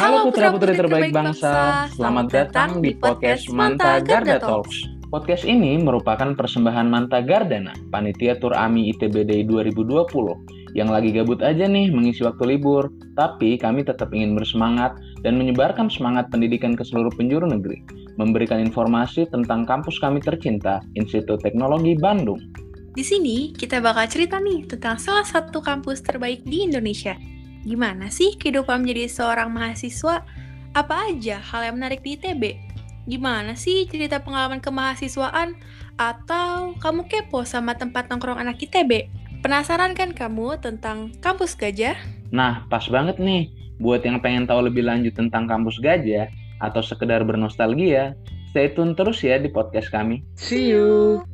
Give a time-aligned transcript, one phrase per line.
[0.00, 4.88] Halo putra-putri terbaik bangsa, selamat datang di podcast Manta Garda Talks.
[5.12, 11.44] Podcast ini merupakan persembahan Manta Gardana, panitia Tur AMI ITB Day 2020, yang lagi gabut
[11.44, 16.80] aja nih mengisi waktu libur, tapi kami tetap ingin bersemangat dan menyebarkan semangat pendidikan ke
[16.80, 17.84] seluruh penjuru negeri,
[18.16, 22.40] memberikan informasi tentang kampus kami tercinta, Institut Teknologi Bandung.
[22.96, 27.20] Di sini kita bakal cerita nih tentang salah satu kampus terbaik di Indonesia.
[27.60, 30.24] Gimana sih kehidupan menjadi seorang mahasiswa?
[30.72, 32.56] Apa aja hal yang menarik di ITB?
[33.04, 35.58] Gimana sih cerita pengalaman kemahasiswaan?
[36.00, 39.12] Atau kamu kepo sama tempat nongkrong anak ITB?
[39.44, 41.96] Penasaran kan kamu tentang kampus gajah?
[42.32, 43.52] Nah, pas banget nih.
[43.80, 46.28] Buat yang pengen tahu lebih lanjut tentang kampus gajah,
[46.60, 48.12] atau sekedar bernostalgia,
[48.52, 50.20] stay tune terus ya di podcast kami.
[50.36, 51.24] See you!